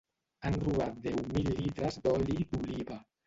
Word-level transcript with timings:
Han 0.47 0.55
robat 0.63 0.95
deu 1.03 1.19
mil 1.35 1.51
litres 1.59 2.01
d'oli 2.07 2.39
d'oliva. 2.55 2.99